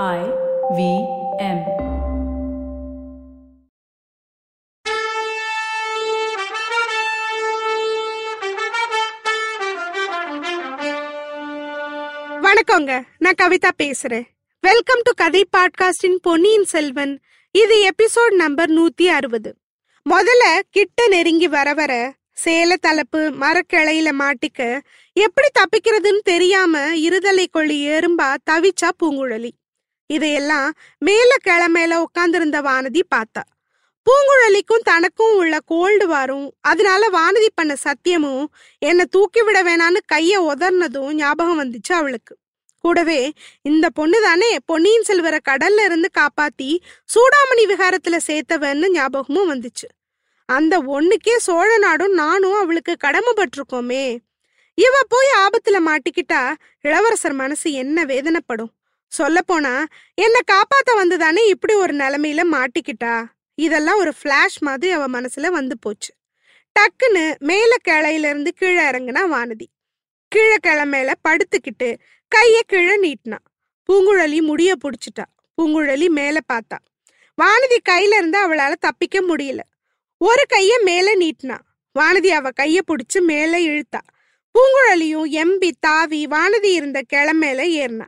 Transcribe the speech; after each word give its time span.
I 0.00 0.20
V 0.76 0.82
M. 1.38 1.58
வணக்கங்க. 12.42 13.02
நான் 13.18 13.38
கவிதா 13.42 13.70
பேசுறேன். 13.82 14.26
வெல்கம் 14.60 15.00
டு 15.02 15.12
கதை 15.16 15.46
பாட்காஸ்டின் 15.56 16.18
பொன்னியின் 16.22 16.64
செல்வன். 16.64 17.20
இது 17.50 17.90
எபிசோட் 17.90 18.34
நம்பர் 18.34 18.70
நூத்தி 18.70 19.04
அறுபது. 19.04 19.56
முதல்ல 20.10 20.60
கிட்ட 20.70 21.08
நெருங்கி 21.08 21.48
வர 21.48 21.74
வர 21.74 22.12
சேல 22.44 22.74
தலைப்பு 22.80 23.18
மரக்கிளையில 23.40 24.12
மாட்டிக்க 24.20 24.80
எப்படி 25.12 25.48
தப்பிக்கிறதுன்னு 25.58 26.22
தெரியாம 26.22 26.94
இருதலை 26.96 27.46
கொள்ளி 27.50 27.88
எறும்பா 27.88 28.36
தவிச்சா 28.50 28.90
பூங்குழலி. 29.02 29.50
இதையெல்லாம் 30.12 30.72
மேல 30.98 31.36
கிழமையில 31.44 31.68
மேல 31.68 32.00
உட்கார்ந்திருந்த 32.00 32.62
வானதி 32.62 33.00
பார்த்தா. 33.14 33.42
பூங்குழலிக்கும் 34.04 34.82
தனக்கும் 34.82 35.36
உள்ள 35.36 35.58
கோல்டு 35.66 36.06
வாரும். 36.06 36.54
அதனால 36.60 37.08
வானதி 37.08 37.46
பண்ண 37.54 37.74
சத்தியமும் 37.84 38.46
என்னை 38.78 39.04
தூக்கி 39.04 39.42
விட 39.42 39.62
வேணான்னு 39.62 39.96
கைய 40.14 40.52
உதர்னதும் 40.52 41.12
ஞாபகம் 41.12 41.62
வந்துச்சு 41.64 41.92
அவளுக்கு. 41.92 42.36
கூடவே 42.78 43.32
இந்த 43.62 43.90
பொண்ணு 43.90 44.20
தானே 44.20 44.58
பொன்னியின் 44.64 45.02
செல்வரை 45.02 45.38
கடல்ல 45.50 45.84
இருந்து 45.84 46.10
காப்பாத்தி 46.18 46.78
சூடாமணி 47.14 47.64
விகாரத்துல 47.64 48.18
சேர்த்தவன்னு 48.26 48.90
ஞாபகமும் 48.90 49.54
வந்துச்சு. 49.54 49.88
அந்த 50.46 50.80
ஒண்ணுக்கே 50.80 51.36
சோழ 51.36 51.78
நாடும் 51.78 52.12
நானும் 52.12 52.54
அவளுக்கு 52.54 52.96
கடமைப்பட்டிருக்கோமே. 53.04 54.18
இவ 54.74 55.00
போய் 55.08 55.28
ஆபத்துல 55.38 55.78
மாட்டிக்கிட்டா 55.86 56.54
இளவரசர் 56.80 57.32
மனசு 57.32 57.72
என்ன 57.72 58.04
வேதனைப்படும். 58.04 58.72
சொல்லப்போனா 59.18 59.84
என்னை 60.14 60.40
காப்பாத்த 60.52 60.90
வந்துதானே 60.96 61.48
இப்படி 61.48 61.74
ஒரு 61.74 61.94
நிலைமையில 61.94 62.40
மாட்டிக்கிட்டா? 62.52 63.24
இதெல்லாம் 63.54 63.98
ஒரு 63.98 64.12
ஃப்ளாஷ் 64.22 64.58
மாதிரி 64.60 64.92
அவ 64.92 65.20
மனசுல 65.20 65.46
வந்து 65.46 65.78
போச்சு. 65.78 66.12
டக்குன்னு 66.76 67.38
மேல 67.38 67.76
கிளையில 67.88 68.28
இருந்து 68.28 68.54
கீழே 68.54 68.82
இறங்குனா 68.82 69.22
வானதி. 69.32 69.66
கீழே 70.28 70.56
கிளமையில 70.66 71.12
படுத்துக்கிட்டு 71.28 71.98
கைய 72.32 72.60
கீழே 72.66 73.00
நீட்டினா. 73.00 73.38
பூங்குழலி 73.88 74.40
முடிய 74.40 74.76
புடிச்சிட்டா. 74.84 75.24
பூங்குழலி 75.58 76.08
மேல 76.08 76.38
பார்த்தா. 76.52 76.78
வானதி 77.42 77.78
கையில 77.88 78.16
இருந்து 78.16 78.48
அவளால 78.48 78.72
தப்பிக்க 78.72 79.20
முடியல. 79.22 79.60
ஒரு 80.18 80.44
கைய 80.54 80.82
மேல 80.82 81.14
நீட்டினா. 81.14 81.58
வானதி 81.98 82.28
அவ 82.28 82.50
கைய 82.60 82.78
பிடிச்சு 82.86 83.20
மேல 83.20 83.58
இழுத்தா. 83.58 84.00
பூங்குழலியும் 84.54 85.28
எம்பி 85.32 85.70
தாவி 85.80 86.26
வானதி 86.26 86.72
இருந்த 86.72 87.02
கிளமேல 87.12 87.60
ஏறினா. 87.80 88.06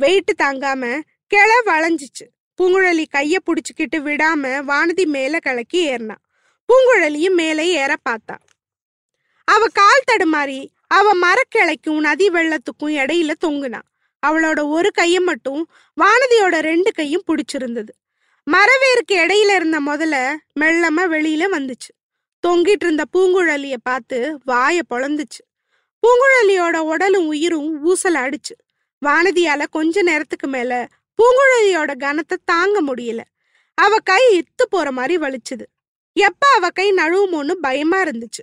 வெயிட் 0.00 0.32
தாங்காம 0.42 1.00
கிளை 1.26 1.58
வளைஞ்சிச்சு. 1.66 2.26
பூங்குழலி 2.58 3.04
கைய 3.16 3.36
புடிச்சுக்கிட்டு 3.46 3.98
விடாம 3.98 4.42
வானதி 4.70 5.04
மேல 5.04 5.38
கிளக்கி 5.38 5.80
ஏறினா 5.90 6.16
பூங்குழலியும் 6.68 7.34
மேலே 7.34 7.64
ஏற 7.72 7.92
பார்த்தா. 8.08 8.36
அவ 9.44 9.66
கால் 9.72 10.08
தடுமாறி 10.10 10.60
அவ 10.86 11.14
மரக்கிளைக்கும் 11.14 12.00
நதி 12.00 12.28
வெள்ளத்துக்கும் 12.28 12.96
இடையில 13.00 13.32
தொங்குனா. 13.44 13.80
அவளோட 14.26 14.60
ஒரு 14.68 14.90
கையை 14.90 15.20
மட்டும் 15.20 15.60
வானதியோட 16.00 16.58
ரெண்டு 16.60 16.92
கையும் 16.92 17.24
பிடிச்சிருந்தது. 17.26 17.92
மரவேருக்கு 18.46 19.12
இடையில 19.12 19.54
இருந்த 19.54 19.78
முதல்ல 19.86 20.16
மெல்லமா 20.60 21.04
வெளியில 21.14 21.44
வந்துச்சு. 21.52 21.92
தொங்கிட்டு 22.46 22.84
இருந்த 22.84 23.04
பூங்குழலிய 23.12 23.76
பார்த்து 23.82 24.38
வாய 24.46 24.78
பொழந்துச்சு. 24.90 25.42
பூங்குழலியோட 26.02 26.76
உடலும் 26.92 27.26
உயிரும் 27.26 27.70
ஊசல் 27.86 28.18
அடிச்சு. 28.24 28.54
வானதியால 29.06 29.66
கொஞ்ச 29.70 30.02
நேரத்துக்கு 30.02 30.48
மேல 30.48 30.88
பூங்குழலியோட 31.18 31.92
கனத்தை 31.98 32.36
தாங்க 32.44 32.82
முடியல. 32.82 33.20
அவ 33.74 33.98
கை 33.98 34.22
இத்து 34.38 34.64
போற 34.68 34.92
மாதிரி 34.92 35.16
வலிச்சுது. 35.18 35.64
எப்ப 36.12 36.46
அவ 36.54 36.70
கை 36.70 36.92
நழுவுமோன்னு 36.92 37.52
பயமா 37.52 38.02
இருந்துச்சு. 38.02 38.42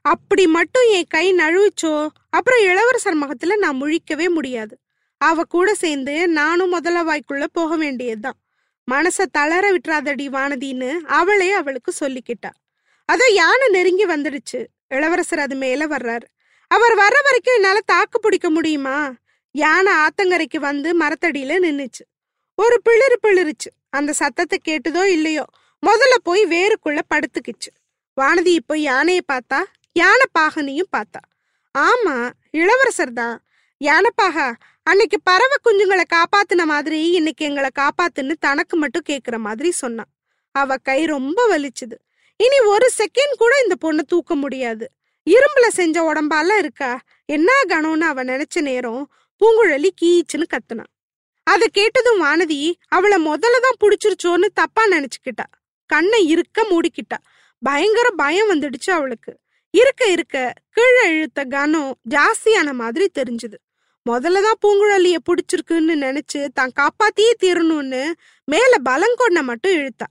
அப்படி 0.00 0.46
மட்டும் 0.46 0.86
என் 0.88 1.06
கை 1.08 1.34
நழுவிச்சோ 1.34 2.08
அப்புறம் 2.30 2.60
இளவரசர் 2.60 3.14
முகத்துல 3.14 3.56
நான் 3.56 3.80
முழிக்கவே 3.82 4.28
முடியாது. 4.28 4.78
அவ 5.16 5.44
கூட 5.44 5.74
சேர்ந்து 5.74 6.28
நானும் 6.28 6.68
முதல 6.68 7.02
வாய்க்குள்ள 7.02 7.44
போக 7.52 7.76
வேண்டியதுதான். 7.76 8.38
மனச 8.90 9.24
தளர 9.32 9.64
விட்டுறாதடி 9.72 10.26
வானதின்னு 10.28 10.90
அவளே 10.92 11.50
அவளுக்கு 11.52 11.92
சொல்லிக்கிட்டா. 12.00 12.50
அதோ 13.08 13.26
யானை 13.32 13.68
நெருங்கி 13.68 14.06
வந்துடுச்சு. 14.06 14.60
இளவரசர் 14.88 15.38
அது 15.38 15.54
மேல 15.54 15.86
வர்றாரு. 15.86 16.26
அவர் 16.70 16.94
வர்ற 16.94 17.18
வரைக்கும் 17.24 17.54
என்னால 17.54 17.80
தாக்கு 17.86 18.20
பிடிக்க 18.20 18.50
முடியுமா? 18.50 19.14
யானை 19.54 19.92
ஆத்தங்கரைக்கு 20.04 20.58
வந்து 20.68 20.88
மரத்தடியில 21.00 21.56
நின்னுச்சு. 21.64 22.02
ஒரு 22.58 22.76
பிளிறு 22.86 23.16
பிளிருச்சு 23.24 23.70
அந்த 23.90 24.10
சத்தத்தை 24.12 24.58
கேட்டுதோ 24.68 25.02
இல்லையோ 25.16 25.44
முதல்ல 25.82 26.14
போய் 26.22 26.42
வேருக்குள்ள 26.46 27.00
படுத்துக்கிச்சு. 27.12 27.70
வானதி 28.16 28.52
இப்போ 28.60 28.74
யானையை 28.90 29.22
பார்த்தா 29.32 29.60
யானை 29.92 30.26
பாகனையும் 30.38 30.92
பார்த்தா. 30.96 31.20
ஆமா 31.74 32.16
இளவரசர் 32.60 33.12
தான். 33.12 33.36
யானைப்பாகா 33.80 34.46
அன்னைக்கு 34.82 35.18
பறவை 35.22 35.56
குஞ்சுங்களை 35.66 36.04
காப்பாத்துன 36.16 36.64
மாதிரி 36.64 36.98
இன்னைக்கு 37.10 37.42
எங்களை 37.44 37.70
காப்பாத்துன்னு 37.80 38.34
தனக்கு 38.38 38.76
மட்டும் 38.76 39.06
கேக்குற 39.08 39.36
மாதிரி 39.38 39.70
சொன்னான். 39.82 40.10
அவ 40.54 40.76
கை 40.88 41.00
ரொம்ப 41.04 41.38
வலிச்சுது. 41.52 41.96
இனி 42.40 42.58
ஒரு 42.74 42.86
செகண்ட் 42.98 43.34
கூட 43.42 43.52
இந்த 43.64 43.74
பொண்ணை 43.84 44.02
தூக்க 44.12 44.34
முடியாது. 44.34 44.86
இரும்புல 45.26 45.66
செஞ்ச 45.78 45.96
உடம்பால 46.12 46.56
இருக்கா? 46.58 46.90
என்ன 47.36 47.50
கணம்னு 47.68 48.06
அவ 48.12 48.24
நினைச்ச 48.24 48.60
நேரம் 48.60 49.04
பூங்குழலி 49.44 49.90
கீச்சுன்னு 50.02 50.46
கத்துனா 50.52 50.84
அதை 51.42 51.68
கேட்டதும் 51.68 52.20
வானதி 52.22 52.72
அவளை 52.88 53.16
முதல்ல 53.26 53.56
தான் 53.64 53.80
புடிச்சிருச்சோன்னு 53.80 54.46
தப்பா 54.54 54.82
நினைச்சுக்கிட்டா. 54.86 55.46
கண்ணை 55.86 56.26
இருக்க 56.26 56.66
மூடிக்கிட்டா. 56.70 57.18
பயங்கர 57.58 58.10
பயம் 58.10 58.50
வந்துடுச்சு 58.50 58.90
அவளுக்கு. 58.90 59.32
இருக்க 59.70 60.06
இருக்க 60.06 60.52
கீழே 60.70 61.10
இழுத்த 61.10 61.44
கனம் 61.44 61.92
ஜாஸ்தியான 62.10 62.72
மாதிரி 62.72 63.10
தெரிஞ்சுது. 63.18 63.58
முதல்ல 64.10 64.42
தான் 64.46 64.60
பூங்குழலிய 64.66 65.16
பிடிச்சிருக்குன்னு 65.28 65.94
நினைச்சு 66.06 66.48
தான் 66.54 66.72
காப்பாத்தியே 66.80 67.32
தீரணும்னு 67.44 68.12
மேல 68.44 68.72
பலங்கொன்ன 68.88 69.42
மட்டும் 69.42 69.72
இழுத்தா. 69.72 70.08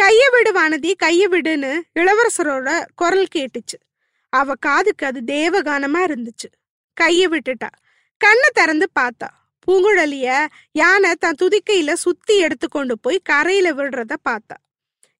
கைய 0.00 0.22
விடு 0.32 0.52
வானதி 0.60 0.92
கைய 1.04 1.22
விடுன்னு 1.34 1.80
இளவரசரோட 2.00 2.84
குரல் 2.94 3.26
கேட்டுச்சு. 3.36 3.78
அவ 4.28 4.54
காதுக்கு 4.54 5.06
அது 5.06 5.20
தேவகானமா 5.26 6.02
இருந்துச்சு. 6.08 6.50
கைய 7.00 7.22
விட்டுட்டா. 7.28 7.68
கண்ணை 8.20 8.48
திறந்து 8.52 8.86
பார்த்தா. 9.00 9.28
பூங்குழலிய 9.66 10.46
யானை 10.72 11.14
தன் 11.14 11.36
துதிக்கையில 11.42 11.92
சுத்தி 11.92 12.38
எடுத்து 12.38 12.68
கொண்டு 12.68 12.98
போய் 12.98 13.20
கரையில 13.24 13.72
விடுறத 13.72 14.14
பார்த்தா. 14.28 14.58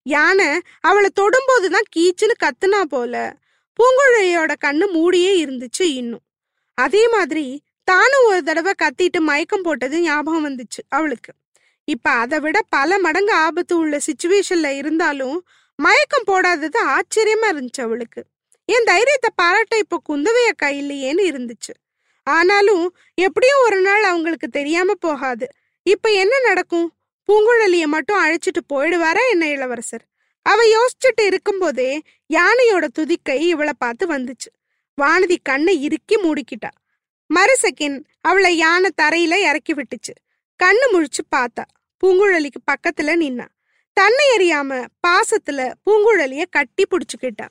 யானை 0.02 0.48
அவளை 0.80 1.08
தொடும்போதுதான் 1.20 1.88
கீச்சுன்னு 1.96 2.36
கத்துனா 2.42 2.80
போல. 2.82 3.36
பூங்குழலியோட 3.76 4.52
கண்ணு 4.64 4.86
மூடியே 4.92 5.32
இருந்துச்சு 5.44 5.82
இன்னும். 5.82 6.24
அதே 6.74 7.08
மாதிரி 7.08 7.62
தானும் 7.84 8.26
ஒரு 8.26 8.42
தடவை 8.42 8.72
கத்திட்டு 8.78 9.20
மயக்கம் 9.20 9.62
போட்டது 9.62 10.00
ஞாபகம் 10.00 10.44
வந்துச்சு 10.48 10.82
அவளுக்கு. 10.88 11.32
இப்ப 11.84 12.10
அதை 12.10 12.40
விட 12.40 12.58
பல 12.68 12.98
மடங்கு 12.98 13.32
ஆபத்து 13.32 13.76
உள்ள 13.76 13.98
சுச்சுவேஷன்ல 14.06 14.76
இருந்தாலும் 14.76 15.36
மயக்கம் 15.78 16.26
போடாதது 16.26 16.78
ஆச்சரியமா 16.96 17.48
இருந்துச்சு 17.52 17.80
அவளுக்கு. 17.82 18.24
என் 18.64 18.84
தைரியத்தை 18.84 19.30
பாராட்ட 19.34 19.78
இப்ப 19.78 20.02
குந்தவைய 20.08 20.50
கையிலேயேன்னு 20.62 21.24
இருந்துச்சு. 21.32 21.74
ஆனாலும் 22.22 22.96
எப்படியும் 23.14 23.58
ஒரு 23.64 23.80
நாள் 23.80 24.02
அவங்களுக்கு 24.02 24.48
தெரியாம 24.48 24.94
போகாது. 24.94 25.48
இப்ப 25.82 26.10
என்ன 26.10 26.40
நடக்கும்? 26.40 26.92
பூங்குழலிய 27.32 27.84
மட்டும் 27.84 28.24
அழைச்சிட்டு 28.24 28.72
போயிடுவாரா 28.74 29.18
என்ன 29.30 29.48
இளவரசர்? 29.48 30.04
அவ 30.42 30.62
யோசிச்சுட்டு 30.62 31.26
இருக்கும்போதே 31.26 32.02
யானையோட 32.34 32.86
துதிக்கை 32.98 33.40
இவளை 33.40 33.72
பார்த்து 33.78 34.18
வந்துச்சு. 34.18 34.74
வானதி 35.02 35.36
கண்ணை 35.42 35.82
இறுக்கி 35.82 36.16
மூடிக்கிட்டா. 36.16 36.70
மறு 37.26 37.56
அவளை 38.20 38.56
யானை 38.56 38.90
தரையில 39.02 39.34
இறக்கி 39.34 39.74
விட்டுச்சு. 39.74 40.34
கண்ணு 40.64 40.86
முழிச்சு 40.92 41.34
பார்த்தா. 41.36 41.64
பூங்குழலிக்கு 42.04 42.60
பக்கத்துல 42.70 43.14
நின்னா. 43.20 43.46
தன்னை 43.92 44.36
அறியாம 44.36 44.86
பாசத்துல 45.06 45.72
பூங்குழலிய 45.90 46.44
கட்டி 46.50 46.84
புடிச்சுக்கிட்டா. 46.90 47.48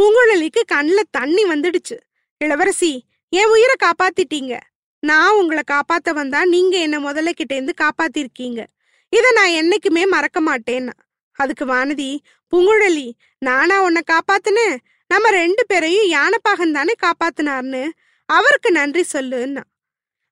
பூங்குழலிக்கு 0.00 0.62
கண்ணுல 0.72 1.00
தண்ணி 1.10 1.44
வந்துடுச்சு. 1.44 1.98
இளவரசி 2.38 3.04
என் 3.28 3.48
உயிரை 3.48 3.74
காப்பாத்திட்டீங்க. 3.84 4.60
நான் 5.02 5.34
உங்களை 5.34 5.62
காப்பாத்த 5.70 6.10
வந்தா 6.10 6.44
நீங்க 6.44 6.78
என்ன 6.78 6.98
முதல்ல 6.98 7.30
கிட்டேருந்து 7.40 7.72
காப்பாத்திருக்கீங்க. 7.80 8.60
இத 9.08 9.32
நான் 9.34 9.50
என்னைக்குமே 9.50 10.06
மறக்க 10.06 10.38
மாட்டேன்னா. 10.40 10.94
அதுக்கு 11.32 11.64
வானதி 11.64 12.18
புங்குழலி 12.52 13.12
நானா 13.38 13.82
உன்னை 13.82 14.02
காப்பாத்துனேன் 14.12 14.76
நம்ம 15.06 15.30
ரெண்டு 15.30 15.66
பேரையும் 15.66 16.08
யானைப்பாகன் 16.10 16.72
தானே 16.72 16.94
காப்பாத்தினார்னு 17.00 17.90
அவருக்கு 18.26 18.70
நன்றி 18.70 19.04
சொல்லுன்னா. 19.12 19.62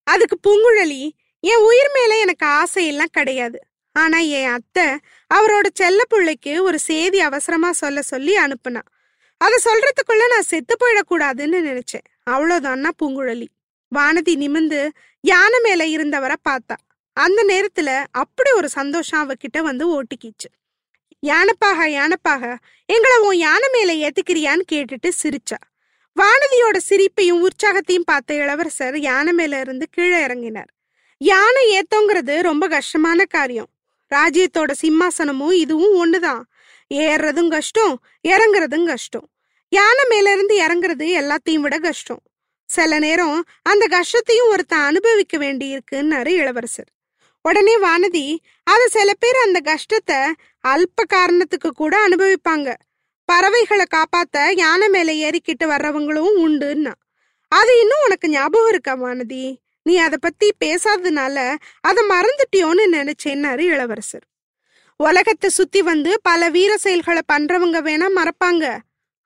அதுக்கு 0.07 0.37
புங்குழலி 0.49 1.11
என் 1.41 1.63
உயிர் 1.63 1.93
மேல 1.95 2.19
எனக்கு 2.19 2.47
ஆசையெல்லாம் 2.47 3.15
கிடையாது. 3.19 3.59
ஆனா 3.93 4.19
என் 4.19 4.51
அத்தை 4.51 4.87
அவரோட 5.35 5.67
செல்ல 5.75 6.01
பிள்ளைக்கு 6.09 6.63
ஒரு 6.63 6.79
செய்தி 6.79 7.21
அவசரமா 7.21 7.73
சொல்ல 7.73 8.03
சொல்லி 8.03 8.37
அனுப்புனா. 8.37 8.83
அதை 9.41 9.57
சொல்றதுக்குள்ள 9.65 10.25
நான் 10.31 10.51
செத்து 10.51 10.75
போயிடக்கூடாதுன்னு 10.83 11.59
நினைச்சேன். 11.71 12.07
அவ்வளவுதான்னா 12.31 12.91
பூங்குழலி. 13.03 13.47
வானதி 13.95 14.35
நிமிந்து 14.35 14.89
யானை 15.21 15.59
மேல 15.63 15.87
இருந்தவரை 15.87 16.37
பார்த்தா. 16.49 16.77
அந்த 17.13 17.45
நேரத்துல 17.49 18.05
அப்படி 18.11 18.51
ஒரு 18.51 18.69
சந்தோஷம் 18.69 19.31
அவகிட்ட 19.31 19.63
வந்து 19.63 20.03
ஓட்டிக்கிச்சு. 20.03 20.49
யானைப்பாக 21.27 21.87
யானைப்பாக 21.89 22.57
எங்களை 22.87 23.19
உன் 23.21 23.37
யானை 23.37 23.69
மேல 23.73 24.09
ஏத்துக்கிறியான்னு 24.09 24.61
கேட்டுட்டு 24.73 25.11
சிரிச்சா. 25.23 25.59
வானதியோட 26.21 26.77
சிரிப்பையும் 26.77 27.47
உற்சாகத்தையும் 27.47 28.05
பார்த்த 28.05 28.35
இளவரசர் 28.35 28.99
யானை 28.99 29.33
மேல 29.33 29.61
இருந்து 29.61 29.87
கீழே 29.91 30.25
இறங்கினார். 30.25 30.71
யானை 31.19 31.81
ஏத்தோங்கிறது 31.81 32.43
ரொம்ப 32.43 32.69
கஷ்டமான 32.69 33.25
காரியம். 33.25 33.69
ராஜ்யத்தோட 34.15 34.73
சிம்மாசனமும் 34.83 35.53
இதுவும் 35.53 35.97
ஒண்ணுதான். 35.97 36.43
ஏறுறதும் 36.95 37.49
கஷ்டம் 37.49 38.03
இறங்குறதும் 38.29 38.87
கஷ்டம். 38.87 39.29
யானை 39.77 40.05
மேல 40.09 40.33
இருந்து 40.33 40.55
இறங்குறது 40.61 41.07
எல்லாத்தையும் 41.21 41.65
விட 41.67 41.79
கஷ்டம். 41.79 42.23
சில 42.69 42.99
நேரம் 42.99 43.39
அந்த 43.63 43.85
கஷ்டத்தையும் 43.87 44.49
ஒருத்தன் 44.49 44.87
அனுபவிக்க 44.91 45.39
வேண்டி 45.39 45.67
இருக்குன்னாரு 45.75 46.33
இளவரசர். 46.41 46.91
உடனே 47.43 47.75
வானதி 47.79 48.27
அதை 48.65 48.87
சில 48.87 49.13
பேர் 49.19 49.37
அந்த 49.37 49.59
கஷ்டத்தை 49.61 50.17
அல்ப 50.69 51.05
காரணத்துக்கு 51.07 51.71
கூட 51.71 52.09
அனுபவிப்பாங்க. 52.09 52.69
பறவைகளை 53.25 53.85
காப்பாத்த 53.97 54.39
யானை 54.57 54.89
மேல 54.89 55.13
ஏறிக்கிட்டு 55.27 55.65
வர்றவங்களும் 55.65 56.33
உண்டுன்னா. 56.45 56.95
அது 57.53 57.73
இன்னும் 57.81 58.05
உனக்கு 58.05 58.29
ஞாபகம் 58.29 58.69
இருக்கா 58.69 58.95
வானதி? 58.97 59.45
நீ 59.83 59.95
அதை 59.97 60.19
பத்தி 60.21 60.49
பேசாததுனால 60.65 61.55
அதை 61.81 62.03
மறந்துட்டியோன்னு 62.09 62.85
நினைச்சேன்னாரு 62.93 63.65
இளவரசர். 63.75 64.27
உலகத்தை 65.01 65.51
சுத்தி 65.51 65.83
வந்து 65.83 66.13
பல 66.23 66.49
வீர 66.49 66.73
செயல்களை 66.77 67.23
பண்றவங்க 67.33 67.79
வேணா 67.89 68.07
மறப்பாங்க. 68.17 68.65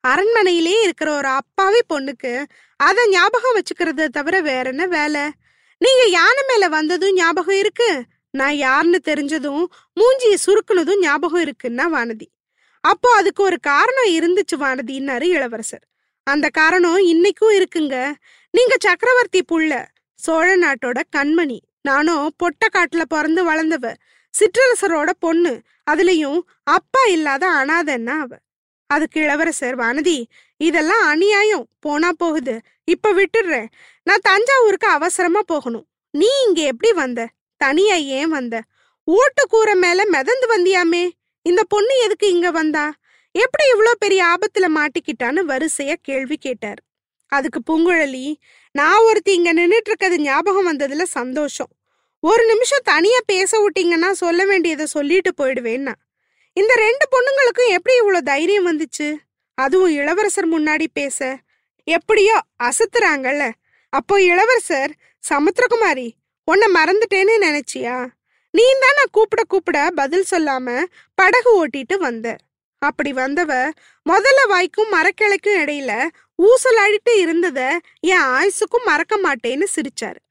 அரண்மனையிலே 0.07 0.81
இருக்கிற 0.81 1.15
ஒரு 1.17 1.27
அப்பாவி 1.27 1.79
பொண்ணுக்கு 1.93 2.45
அதை 2.75 3.09
ஞாபகம் 3.09 3.55
வச்சுக்கிறத 3.55 4.07
தவிர 4.07 4.41
வேற 4.41 4.69
என்ன 4.69 4.85
வேலை? 4.85 5.21
நீங்க 5.77 6.03
யானை 6.07 6.43
மேல 6.47 6.67
வந்ததும் 6.67 7.13
ஞாபகம் 7.13 7.57
இருக்கு? 7.57 8.03
நான் 8.31 8.55
யாருன்னு 8.55 8.99
தெரிஞ்சதும் 9.05 9.65
மூஞ்சியை 9.99 10.37
சுருக்குனதும் 10.45 10.99
ஞாபகம் 10.99 11.43
இருக்குன்னா 11.43 11.85
வானதி. 11.93 12.27
அப்போ 12.81 13.15
அதுக்கு 13.15 13.43
ஒரு 13.43 13.59
காரணம் 13.59 14.09
இருந்துச்சு 14.09 14.55
வானதின்னாரு 14.55 15.21
இளவரசர். 15.21 15.83
அந்த 16.23 16.49
காரணம் 16.49 16.97
இன்னைக்கும் 16.97 17.53
இருக்குங்க. 17.53 18.13
நீங்க 18.51 18.75
சக்கரவர்த்தி 18.79 19.41
புள்ள 19.51 19.85
சோழ 20.15 20.57
நாட்டோட 20.57 21.01
கண்மணி. 21.15 21.59
நானும் 21.81 22.35
பொட்ட 22.43 22.65
காட்டுல 22.73 23.01
பிறந்து 23.07 23.51
வளர்ந்தவ 23.51 23.93
சிற்றரசரோட 24.33 25.09
பொண்ணு. 25.19 25.61
அதுலயும் 25.91 26.39
அப்பா 26.63 27.03
இல்லாத 27.05 27.49
அனாதைன்னா 27.49 28.19
அவ. 28.19 28.37
அதுக்கு 28.91 29.17
இளவரசர் 29.21 29.75
வானதி 29.75 30.17
இதெல்லாம் 30.61 31.03
அநியாயம். 31.05 31.65
போனா 31.79 32.09
போகுது. 32.17 32.55
இப்ப 32.87 33.11
விட்டுடுறேன். 33.13 33.67
நான் 34.07 34.25
தஞ்சாவூருக்கு 34.29 34.87
அவசரமா 34.89 35.41
போகணும். 35.47 35.85
நீ 36.13 36.29
இங்க 36.47 36.61
எப்படி 36.63 36.91
வந்த? 36.93 37.21
தனியா 37.61 37.95
ஏன் 38.11 38.29
வந்த? 38.29 38.55
ஓட்டு 39.07 39.43
கூரை 39.47 39.75
மேல 39.75 40.01
மிதந்து 40.05 40.47
வந்தியாமே. 40.47 41.03
இந்த 41.45 41.61
பொண்ணு 41.63 41.93
எதுக்கு 41.99 42.27
இங்க 42.29 42.49
வந்தா? 42.51 42.85
எப்படி 43.35 43.65
இவ்ளோ 43.73 43.91
பெரிய 43.99 44.21
ஆபத்துல 44.25 44.65
மாட்டிக்கிட்டான்னு 44.77 45.41
வரிசையா 45.43 45.95
கேள்வி 46.01 46.37
கேட்டார். 46.37 46.79
அதுக்கு 47.31 47.59
பூங்குழலி 47.69 48.25
நான் 48.75 49.03
ஒருத்தி 49.03 49.31
இங்க 49.33 49.51
நின்னுட்டு 49.53 49.89
இருக்கிறது 49.89 50.17
ஞாபகம் 50.21 50.67
வந்ததுல 50.69 51.03
சந்தோஷம். 51.11 51.71
ஒரு 52.23 52.43
நிமிஷம் 52.45 52.83
தனியா 52.83 53.19
பேச 53.25 53.51
விட்டீங்கன்னா 53.63 54.09
சொல்ல 54.13 54.41
வேண்டியதை 54.45 54.85
சொல்லிட்டு 54.85 55.31
போயிடுவேன்னா. 55.37 55.93
இந்த 56.53 56.75
ரெண்டு 56.75 57.05
பொண்ணுங்களுக்கும் 57.11 57.71
எப்படி 57.71 57.97
இவ்வளவு 57.97 58.23
தைரியம் 58.23 58.67
வந்துச்சு? 58.67 59.15
அதுவும் 59.53 59.91
இளவரசர் 59.91 60.49
முன்னாடி 60.49 60.85
பேச. 60.93 61.37
எப்படியோ 61.83 62.41
அசத்துறாங்கல்ல. 62.63 63.51
அப்போ 63.89 64.21
இளவரசர் 64.21 64.91
சமுத்திரகுமாரி 65.29 66.11
உன்னை 66.43 66.67
மறந்துட்டேன்னு 66.73 67.35
நினைச்சியா? 67.41 68.07
நீ 68.49 68.63
தான் 68.79 68.95
நான் 68.95 69.11
கூப்பிட 69.11 69.43
கூப்பிட 69.43 69.89
பதில் 69.95 70.25
சொல்லாம 70.31 70.85
படகு 71.13 71.67
ஓட்டிட்டு 71.67 71.97
வந்த. 71.97 72.35
அப்படி 72.77 73.11
வந்தவ 73.11 73.71
முதல்ல 74.09 74.47
வாய்க்கும் 74.47 74.93
மரக்கிளைக்கும் 74.93 75.59
இடையில 75.63 76.07
ஊசலாடிட்டு 76.37 77.13
இருந்தத 77.15 77.77
என் 77.99 78.27
ஆயுசுக்கும் 78.37 78.85
மறக்க 78.85 79.17
மாட்டேன்னு 79.17 79.67
சிரிச்சாரு. 79.75 80.21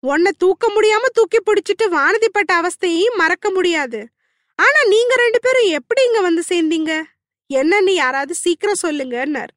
உன்னை 0.00 0.32
தூக்க 0.38 0.68
முடியாம 0.68 1.04
தூக்கி 1.12 1.38
பிடிச்சிட்டு 1.46 1.84
வானதிப்பட்ட 1.84 2.52
அவஸ்தையும் 2.52 3.16
மறக்க 3.16 3.50
முடியாது. 3.50 4.08
ஆனா 4.54 4.80
நீங்க 4.84 5.14
ரெண்டு 5.14 5.38
பேரும் 5.40 5.68
எப்படி 5.68 6.04
இங்க 6.04 6.20
வந்து 6.20 6.42
சேர்ந்தீங்க? 6.48 7.02
என்னன்னு 7.50 7.90
யாராவது 7.90 8.34
சீக்கிரம் 8.34 8.82
சொல்லுங்கன்னார். 8.82 9.52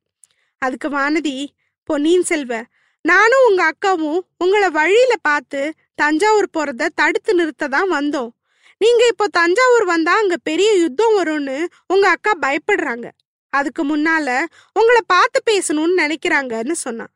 அதுக்கு 0.57 0.89
வானதி 0.89 1.47
பொன்னியின் 1.83 2.23
செல்வ. 2.23 2.63
நானும் 3.01 3.45
உங்க 3.49 3.73
அக்காவும் 3.73 4.19
உங்களை 4.37 4.69
வழியில 4.69 5.13
பார்த்து 5.21 5.73
தஞ்சாவூர் 5.95 6.47
போறத 6.57 6.87
தடுத்து 6.95 7.33
நிறுத்த 7.33 7.67
தான் 7.67 7.91
வந்தோம். 7.91 8.29
நீங்க 8.77 9.05
இப்போ 9.07 9.27
தஞ்சாவூர் 9.27 9.85
வந்தா 9.85 10.17
அங்க 10.17 10.37
பெரிய 10.37 10.73
யுத்தம் 10.73 11.17
வரும்னு 11.19 11.65
உங்க 11.87 12.09
அக்கா 12.09 12.31
பயப்படுறாங்க. 12.41 13.07
அதுக்கு 13.49 13.97
முன்னால 13.97 14.43
உங்களை 14.73 15.01
பார்த்து 15.07 15.41
பேசணும்னு 15.45 15.95
நினைக்கிறாங்கன்னு 15.97 16.71
சொன்னான். 16.71 17.13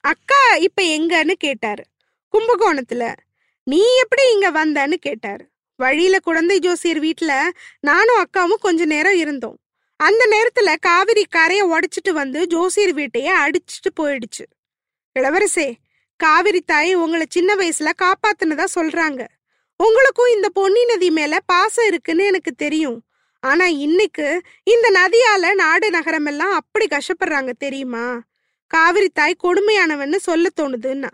அக்கா 0.00 0.54
இப்ப 0.54 0.82
எங்கன்னு 0.82 1.32
கேட்டாரு. 1.32 1.84
கும்பகோணத்துல. 2.34 3.14
நீ 3.62 3.84
எப்படி 4.00 4.32
இங்க 4.32 4.50
வந்தன்னு 4.50 4.94
கேட்டாரு. 4.94 5.44
வழியில 5.82 6.18
குழந்தை 6.18 6.58
ஜோசியர் 6.58 7.00
வீட்டுல 7.00 7.32
நானும் 7.80 8.20
அக்காவும் 8.22 8.62
கொஞ்ச 8.66 8.84
நேரம் 8.84 9.14
இருந்தோம். 9.14 9.58
அந்த 9.96 10.22
நேரத்துல 10.34 10.74
காவிரி 10.80 11.24
கரைய 11.24 11.62
உடைச்சிட்டு 11.66 12.10
வந்து 12.10 12.46
ஜோசியர் 12.46 12.92
வீட்டையே 12.92 13.32
அடிச்சிட்டு 13.36 13.90
போயிடுச்சு. 14.00 14.44
இளவரசே 15.16 15.72
காவிரி 16.16 16.60
தாய் 16.60 16.94
உங்களை 16.94 17.26
சின்ன 17.30 17.54
வயசுல 17.54 17.90
காப்பாத்துனதா 18.02 18.64
சொல்றாங்க. 18.74 19.22
உங்களுக்கும் 19.76 20.32
இந்த 20.34 20.48
பொன்னி 20.48 20.84
நதி 20.84 21.10
மேல 21.10 21.38
பாசம் 21.46 21.86
இருக்குன்னு 21.86 22.24
எனக்கு 22.24 22.52
தெரியும். 22.52 22.98
ஆனா 23.40 23.66
இன்னைக்கு 23.66 24.42
இந்த 24.64 24.86
நதியால 24.90 25.54
நாடு 25.54 25.90
நகரம் 25.90 26.26
எல்லாம் 26.26 26.52
அப்படி 26.52 26.86
கஷ்டப்படுறாங்க 26.86 27.52
தெரியுமா? 27.58 28.20
காவிரி 28.66 29.08
தாய் 29.08 29.42
கொடுமையானவன்னு 29.42 30.16
சொல்ல 30.16 30.48
தோணுதுன்னா. 30.60 31.10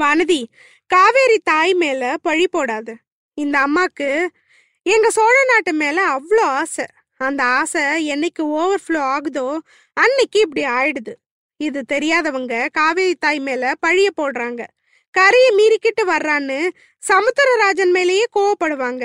வானதி 0.00 0.44
காவேரி 0.86 1.38
தாய் 1.38 1.74
மேல 1.74 2.16
பழி 2.22 2.48
போடாத. 2.48 2.96
இந்த 3.42 3.56
அம்மாக்கு 3.58 4.08
எங்க 4.86 5.10
சோழ 5.10 5.36
நாட்டு 5.44 5.72
மேல 5.72 5.98
அவ்வளோ 6.14 6.44
ஆசை. 6.60 6.86
அந்த 7.20 7.42
ஆசை 7.58 7.82
என்னைக்கு 8.12 8.42
ஓவர்ஃப்ளோ 8.42 9.00
ஆகுதோ 9.14 9.46
அன்னைக்கு 9.96 10.38
இப்படி 10.40 10.62
ஆயிடுது. 10.66 11.14
இது 11.60 11.80
தெரியாதவங்க 11.92 12.68
காவேரி 12.72 13.14
தாய் 13.14 13.40
மேல 13.40 13.72
பழிய 13.86 14.08
போடுறாங்க. 14.16 14.62
கரையை 15.14 15.50
மீறிக்கிட்டு 15.58 16.02
வர்றான்னு 16.06 16.58
சமுத்திரராஜன் 17.02 17.90
மேலேயே 17.90 18.24
கோவப்படுவாங்க. 18.36 19.04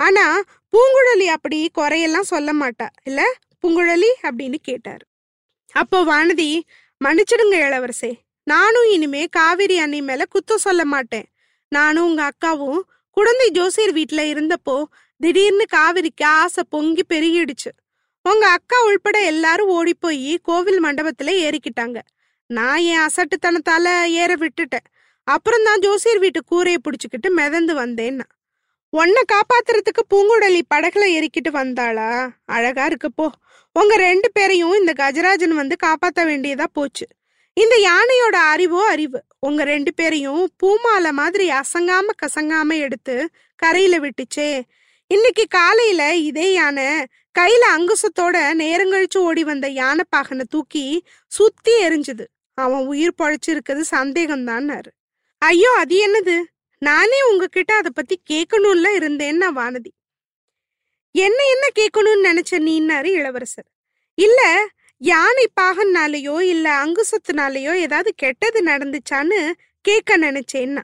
ஆனா 0.00 0.24
பூங்குழலி 0.72 1.26
அப்படி 1.26 1.58
குறையெல்லாம் 1.78 2.30
சொல்ல 2.32 2.50
மாட்டா. 2.52 2.88
இல்ல? 3.04 3.20
பூங்குழலி 3.62 4.10
அப்படின்னு 4.22 4.58
கேட்டார். 4.62 5.04
அப்போ 5.72 5.98
வானதி 6.04 6.50
மன்னிச்சிடுங்க 7.04 7.56
இளவரசே. 7.64 8.10
நானும் 8.42 8.90
இனிமே 8.90 9.22
காவேரி 9.26 9.78
அண்ணி 9.78 10.00
மேல 10.02 10.24
குத்தம் 10.28 10.64
சொல்ல 10.66 10.84
மாட்டேன். 10.84 11.26
நானும் 11.72 12.04
உங்க 12.04 12.22
அக்காவும் 12.28 12.80
குழந்தை 13.18 13.50
ஜோசியர் 13.50 13.92
வீட்டுல 13.92 14.20
இருந்தப்போ 14.32 14.82
திடீர்னு 15.16 15.64
காவிரிக்கு 15.76 16.24
ஆசை 16.24 16.64
பொங்கி 16.68 17.04
பெருகிடுச்சு. 17.08 17.70
உங்க 18.22 18.48
அக்கா 18.48 18.84
உள்பட 18.84 19.18
எல்லாரும் 19.24 19.68
ஓடி 19.68 19.94
போய் 19.94 20.38
கோவில் 20.42 20.84
மண்டபத்துல 20.84 21.32
ஏறிக்கிட்டாங்க. 21.44 21.98
நான் 22.46 22.78
என் 22.78 23.04
அசட்டுத்தனத்தால 23.06 23.86
ஏற 24.04 24.34
விட்டுட்டேன். 24.34 24.86
அப்புறம் 25.24 25.64
தான் 25.64 25.78
ஜோசியர் 25.78 26.18
வீட்டு 26.18 26.44
கூரையை 26.44 26.80
பிடிச்சுக்கிட்டு 26.84 27.30
மிதந்து 27.30 27.74
வந்தேன்னா. 27.74 28.26
உன்னை 28.90 29.22
காப்பாத்துறதுக்கு 29.32 30.04
பூங்குடலி 30.12 30.60
படகுல 30.74 31.06
ஏறிக்கிட்டு 31.16 31.50
வந்தாளா? 31.52 32.30
அழகா 32.44 32.86
இருக்குப்போ 32.86 33.26
உங்க 33.72 33.96
ரெண்டு 33.96 34.30
பேரையும் 34.32 34.76
இந்த 34.78 34.92
கஜராஜன் 34.96 35.58
வந்து 35.62 35.76
காப்பாத்த 35.86 36.20
வேண்டியதா 36.22 36.64
போச்சு. 36.72 37.06
இந்த 37.56 37.74
யானையோட 37.88 38.36
அறிவோ 38.54 38.86
அறிவு. 38.86 39.20
உங்க 39.40 39.64
ரெண்டு 39.64 39.94
பேரையும் 39.94 40.48
பூமாலை 40.56 41.12
மாதிரி 41.12 41.50
அசங்காம 41.50 42.06
கசங்காம 42.22 42.78
எடுத்து 42.78 43.30
கரையில 43.56 43.98
விட்டுச்சே. 43.98 44.60
இன்னைக்கு 45.06 45.46
காலையில 45.48 46.14
இதே 46.14 46.52
யானை 46.52 46.84
கையில 47.38 47.64
அங்குசத்தோட 47.76 48.36
நேரங்கழிச்சு 48.54 49.18
ஓடி 49.18 49.44
வந்த 49.44 49.68
யானை 49.68 50.04
பாகனை 50.16 50.40
தூக்கி 50.40 51.04
சுத்தி 51.26 51.72
எரிஞ்சுது. 51.84 52.24
அவன் 52.54 52.86
உயிர் 52.86 53.18
பொழைச்சிருக்கிறது 53.22 53.82
சந்தேகம்தான்னாரு. 53.90 54.90
ஐயோ 55.38 55.70
அது 55.78 55.96
என்னது? 56.06 56.42
நானே 56.78 57.22
உங்ககிட்ட 57.22 57.74
அதை 57.74 57.90
பத்தி 57.94 58.22
கேட்கணும்ல 58.30 58.88
இருந்தேன்னா 58.98 59.48
வானதி. 59.54 59.92
என்ன 61.12 61.40
என்ன 61.44 61.66
கேட்கணும்னு 61.74 62.28
நினைச்ச 62.28 62.58
நீன்னாரு 62.68 63.06
இளவரசர். 63.06 63.68
இல்ல 64.14 64.68
யானை 64.98 65.48
பாகன்னாலேயோ 65.60 66.40
இல்ல 66.40 66.84
அங்குசத்தினாலேயோ 66.84 67.74
ஏதாவது 67.74 68.14
கெட்டது 68.14 68.62
நடந்துச்சான்னு 68.64 69.52
கேட்க 69.80 70.18
நினைச்சேன்னா. 70.18 70.82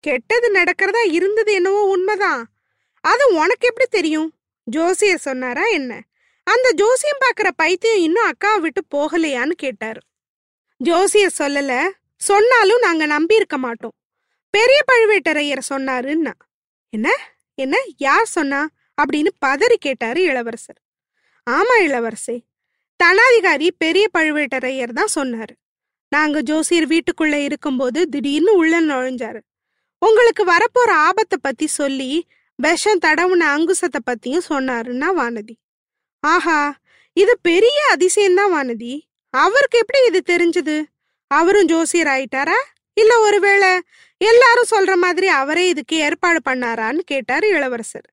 கெட்டது 0.00 0.52
நடக்கிறதா 0.52 1.12
இருந்தது 1.12 1.52
என்னவோ 1.52 1.84
உண்மைதான். 1.84 2.48
அது 3.00 3.34
உனக்கு 3.34 3.68
எப்படி 3.68 3.88
தெரியும்? 3.90 4.34
ஜோசியர் 4.62 5.18
சொன்னாரா 5.18 5.64
என்ன? 5.64 6.02
அந்த 6.44 6.72
ஜோசியம் 6.72 7.18
பாக்குற 7.20 7.50
பைத்தியம் 7.56 7.96
இன்னும் 7.96 8.30
அக்காவை 8.30 8.60
விட்டு 8.60 8.82
போகலையான்னு 8.96 9.50
கேட்டாரு. 9.50 10.00
ஜோசியர் 10.76 11.34
சொல்லல. 11.38 11.90
சொன்னாலும் 12.16 12.78
நாங்க 12.78 13.06
நம்பி 13.06 13.34
இருக்க 13.34 13.58
மாட்டோம். 13.58 13.92
பெரிய 14.50 14.80
பழுவேட்டரையர் 14.92 15.60
சொன்னாருன்னா. 15.68 16.32
என்ன? 16.88 17.10
என்ன? 17.54 17.76
யார் 17.96 18.26
சொன்னா? 18.26 18.68
அப்படின்னு 19.02 19.28
பதறி 19.46 19.74
கேட்டாரு 19.74 20.22
இளவரசர். 20.22 20.82
ஆமா 21.50 21.76
இளவரசே. 21.78 22.51
தனாதிகாரி 23.02 23.68
பெரிய 23.78 24.08
பழுவேட்டரையர் 24.18 24.92
தான் 24.92 25.14
சொன்னாரு. 25.14 25.54
நாங்க 26.08 26.40
ஜோசியர் 26.40 26.86
வீட்டுக்குள்ள 26.86 27.34
இருக்கும்போது 27.34 28.08
திடீர்னு 28.08 28.52
உள்ள 28.54 28.80
நுழைஞ்சாரு. 28.80 29.40
உங்களுக்கு 29.98 30.44
வரப்போற 30.44 30.90
ஆபத்தை 30.90 31.38
பத்தி 31.42 31.66
சொல்லி 31.66 32.26
விஷம் 32.54 33.02
தடவுன 33.04 33.42
அங்குசத்தை 33.54 34.00
பத்தியும் 34.10 34.46
சொன்னாருன்னா 34.48 35.08
வானதி. 35.20 35.54
ஆஹா 36.20 36.76
இது 37.16 37.38
பெரிய 37.42 37.78
அதிசயம்தான் 37.94 38.52
வானதி. 38.56 38.92
அவருக்கு 39.30 39.78
எப்படி 39.78 40.00
இது 40.06 40.20
தெரிஞ்சது? 40.32 40.76
அவரும் 41.26 41.66
ஜோசியர் 41.66 42.06
ஆயிட்டாரா? 42.06 42.58
இல்ல 42.94 43.20
ஒருவேளை 43.20 43.70
எல்லாரும் 44.16 44.70
சொல்ற 44.70 44.94
மாதிரி 44.96 45.26
அவரே 45.26 45.68
இதுக்கு 45.68 45.96
ஏற்பாடு 45.96 46.40
பண்ணாரான்னு 46.50 46.98
கேட்டாரு 46.98 47.48
இளவரசர். 47.48 48.08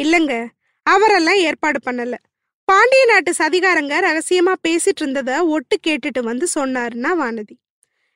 இல்லங்க 0.00 0.46
அவரெல்லாம் 0.82 1.40
ஏற்பாடு 1.48 1.78
பண்ணல. 1.90 2.14
பாண்டிய 2.64 3.04
நாட்டு 3.04 3.32
சதிகாரங்க 3.32 3.94
ரகசியமா 4.08 4.54
பேசிட்டு 4.68 5.00
இருந்தத 5.00 5.44
ஒட்டு 5.46 5.78
கேட்டுட்டு 5.86 6.22
வந்து 6.22 6.46
சொன்னாருன்னா 6.54 7.10
வானதி. 7.20 7.56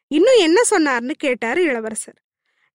இன்னும் 0.06 0.38
என்ன 0.38 0.60
சொன்னார்னு 0.70 1.10
கேட்டாரு 1.10 1.62
இளவரசர். 1.62 2.18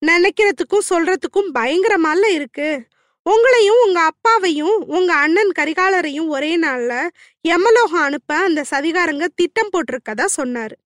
நினைக்கிறதுக்கும் 0.06 0.88
சொல்றதுக்கும் 0.90 1.50
பயங்கரமால 1.54 2.30
இருக்கு. 2.30 2.84
உங்களையும் 3.30 3.82
உங்க 3.88 4.00
அப்பாவையும் 4.00 4.84
உங்க 4.88 5.14
அண்ணன் 5.14 5.52
கரிகாலரையும் 5.60 6.28
ஒரே 6.28 6.60
நாள்ல 6.60 7.08
எமலோகம் 7.42 8.02
அனுப்ப 8.02 8.36
அந்த 8.36 8.64
சதிகாரங்க 8.72 9.28
திட்டம் 9.36 9.70
போட்டிருக்கதா 9.74 10.26
சொன்னாரு. 10.38 10.78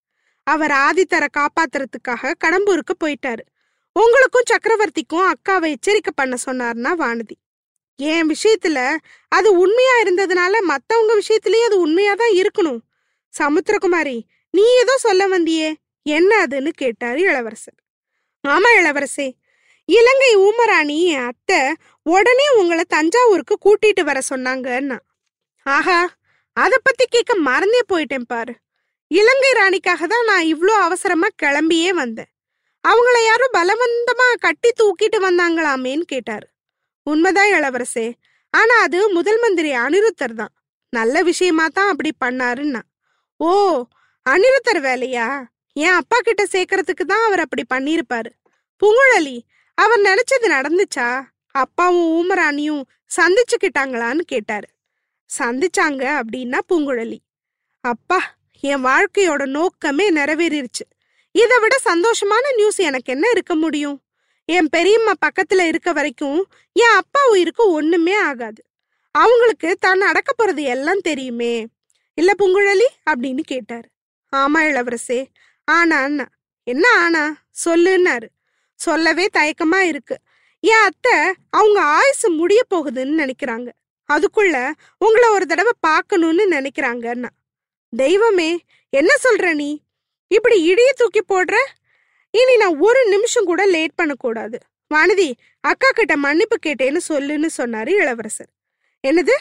அவர் 0.44 0.72
ஆதித்தரை 0.72 1.28
காப்பாத்துறதுக்காக 1.38 2.34
கடம்பூருக்கு 2.46 2.96
போயிட்டாரு. 3.04 3.44
உங்களுக்கும் 3.94 4.50
சக்கரவர்த்திக்கும் 4.50 5.32
அக்காவை 5.32 5.70
எச்சரிக்கை 5.70 6.14
பண்ண 6.16 6.36
சொன்னார்னா 6.46 6.92
வானதி. 7.04 7.36
என் 8.00 8.30
விஷயத்துல 8.34 8.80
அது 9.32 9.50
உண்மையா 9.58 9.96
இருந்ததுனால 10.04 10.62
மத்தவங்க 10.62 11.14
விஷயத்திலயும் 11.22 11.68
அது 11.70 11.78
உண்மையா 11.80 12.14
தான் 12.14 12.36
இருக்கணும். 12.42 12.82
சமுத்திரகுமாரி 13.34 14.18
நீ 14.54 14.64
ஏதோ 14.82 14.94
சொல்ல 14.98 15.24
வந்தியே? 15.28 15.70
என்ன 16.06 16.32
அதுன்னு 16.46 16.72
கேட்டாரு 16.76 17.20
இளவரசர். 17.20 17.78
ஆமா 18.44 18.70
இளவரசே 18.80 19.28
இலங்கை 19.90 20.30
ஊமராணி 20.36 20.98
என் 21.06 21.26
அத்தை 21.26 21.60
உடனே 22.06 22.48
உங்களை 22.60 22.84
தஞ்சாவூருக்கு 22.88 23.56
கூட்டிட்டு 23.66 24.04
வர 24.04 24.20
சொன்னாங்கன்னா 24.30 24.98
ஆஹா 25.66 26.00
அதை 26.54 26.78
பத்தி 26.84 27.06
கேட்க 27.06 27.36
மறந்தே 27.48 27.82
போயிட்டேன் 27.94 28.28
பாரு. 28.28 28.54
இலங்கை 29.12 29.52
ராணிக்காக 29.58 30.04
தான் 30.14 30.26
நான் 30.26 30.50
இவ்வளோ 30.54 30.74
அவசரமா 30.88 31.28
கிளம்பியே 31.44 31.92
வந்தேன். 31.94 32.30
அவங்கள 32.84 33.18
யாரும் 33.26 33.56
பலவந்தமா 33.58 34.28
கட்டி 34.40 34.70
தூக்கிட்டு 34.82 35.20
வந்தாங்களாமேன்னு 35.28 36.06
கேட்டாரு. 36.14 36.48
உண்மைதான் 37.10 37.52
இளவரசே. 37.54 38.14
ஆனா 38.54 38.76
அது 38.82 39.00
முதல் 39.10 39.40
மந்திரி 39.40 39.72
அனிருத்தர் 39.76 40.34
தான். 40.34 40.54
நல்ல 40.90 41.24
விஷயமா 41.24 41.68
தான் 41.68 41.90
அப்படி 41.90 42.12
பண்ணாருன்னா. 42.26 42.82
ஓ 43.40 43.50
அனிருத்தர் 44.26 44.80
வேலையா? 44.90 45.28
என் 45.74 45.98
அப்பா 46.02 46.18
கிட்ட 46.20 46.44
சேர்க்கறதுக்கு 46.52 47.04
தான் 47.06 47.26
அவர் 47.28 47.40
அப்படி 47.40 47.64
பண்ணிருப்பாரு 47.74 48.30
புங்குழலி 48.82 49.38
அவர் 49.74 50.02
நினைச்சது 50.02 50.48
நடந்துச்சா? 50.58 51.08
அப்பாவும் 51.52 52.10
ஊமராணியும் 52.18 52.84
சந்திச்சுக்கிட்டாங்களான்னு 53.18 54.24
கேட்டாரு. 54.26 54.68
சந்திச்சாங்க 55.30 56.04
அப்படின்னா 56.20 56.60
பூங்குழலி. 56.70 57.20
அப்பா 57.82 58.20
என் 58.60 58.86
வாழ்க்கையோட 58.86 59.46
நோக்கமே 59.46 60.06
நிறைவேறிருச்சு. 60.12 60.86
இதை 61.32 61.58
விட 61.60 61.76
சந்தோஷமான 61.90 62.54
நியூஸ் 62.56 62.80
எனக்கு 62.90 63.14
என்ன 63.14 63.26
இருக்க 63.30 63.56
முடியும்? 63.56 63.98
என் 64.46 64.70
பெரியம்மா 64.70 65.12
பக்கத்துல 65.26 65.68
இருக்க 65.68 65.92
வரைக்கும் 65.92 66.48
என் 66.74 66.96
அப்பா 66.96 67.28
உயிருக்கு 67.30 67.72
ஒண்ணுமே 67.72 68.16
ஆகாது. 68.16 68.64
அவங்களுக்கு 69.12 69.78
தான் 69.80 69.98
நடக்க 69.98 70.34
போறது 70.38 70.62
எல்லாம் 70.62 71.00
தெரியுமே. 71.00 71.66
இல்ல 72.14 72.32
பூங்குழலி 72.38 72.88
அப்படின்னு 73.10 73.40
கேட்டாரு. 73.40 73.90
ஆமா 74.36 74.60
இளவரசே. 74.60 75.26
ஆனா 75.66 76.02
அண்ணா. 76.02 76.26
என்ன 76.64 76.88
ஆனா? 76.90 77.46
சொல்லுன்னாரு. 77.66 78.28
சொல்லவே 78.76 79.28
தயக்கமா 79.38 79.80
இருக்கு. 79.80 80.18
என் 80.60 80.84
அத்தை 80.84 81.34
அவங்க 81.50 81.82
ஆயுசு 81.82 82.30
முடிய 82.30 82.62
போகுதுன்னு 82.76 83.24
நினைக்கிறாங்க. 83.24 83.68
அதுக்குள்ள 84.14 84.72
உங்களை 84.98 85.30
ஒரு 85.30 85.46
தடவை 85.46 85.72
பார்க்கணும்னு 85.80 86.50
நினைக்கிறாங்கன்னா 86.52 87.30
தெய்வமே 87.90 88.60
என்ன 88.90 89.16
சொல்ற 89.24 89.54
நீ? 89.54 89.82
இப்படி 90.28 90.74
இடிய 90.74 90.90
தூக்கி 90.96 91.22
போடுற? 91.30 91.56
இனி 92.40 92.56
நான் 92.56 92.78
ஒரு 92.80 93.02
நிமிஷம் 93.10 93.46
கூட 93.46 93.66
லேட் 93.66 93.96
பண்ணக்கூடாது. 93.96 94.58
வானதி 94.94 95.28
அக்கா 95.60 95.90
கிட்ட 95.90 96.18
மன்னிப்பு 96.18 96.58
கேட்டேன்னு 96.66 97.02
சொல்லுன்னு 97.10 97.50
சொன்னாரு 97.58 97.92
இளவரசர். 98.02 98.52
என்னது? 99.08 99.36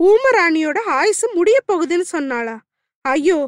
ஊமராணியோட 0.00 0.78
ஆயுசு 0.98 1.26
முடிய 1.34 1.58
போகுதுன்னு 1.72 2.06
சொன்னாளா? 2.12 2.56
ஐயோ 3.00 3.38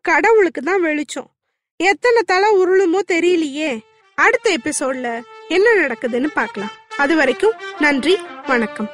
கடவுளுக்கு 0.00 0.62
தான் 0.62 0.80
வெளிச்சம். 0.80 1.30
எத்தனை 1.76 2.22
தலை 2.26 2.48
உருளுமோ 2.62 3.00
தெரியலையே. 3.12 3.70
அடுத்த 4.14 4.56
எபிசோட்ல 4.56 5.08
என்ன 5.48 5.68
நடக்குதுன்னு 5.82 6.30
பார்க்கலாம். 6.34 6.72
அது 6.96 7.16
வரைக்கும் 7.16 7.58
நன்றி 7.78 8.16
வணக்கம். 8.46 8.90